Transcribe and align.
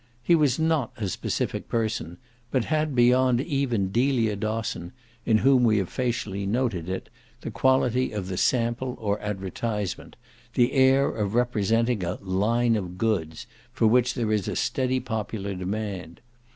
He 0.23 0.33
was 0.33 0.57
not 0.57 0.93
a 0.97 1.07
specific 1.07 1.69
person, 1.69 2.17
but 2.49 2.65
had 2.73 2.95
beyond 2.95 3.39
even 3.39 3.91
Delia 3.91 4.35
Dosson, 4.35 4.93
in 5.27 5.37
whom 5.37 5.63
we 5.63 5.77
have 5.77 5.89
facially 5.89 6.47
noted 6.47 6.89
it, 6.89 7.07
the 7.41 7.51
quality 7.51 8.11
of 8.11 8.27
the 8.27 8.35
sample 8.35 8.97
or 8.99 9.19
advertisement, 9.19 10.15
the 10.55 10.73
air 10.73 11.07
of 11.07 11.35
representing 11.35 12.03
a 12.03 12.15
"line 12.15 12.75
of 12.75 12.97
goods" 12.97 13.45
for 13.71 13.85
which 13.85 14.15
there 14.15 14.31
is 14.31 14.47
a 14.47 14.55
steady 14.55 14.99
popular 14.99 15.53
demand. 15.53 16.19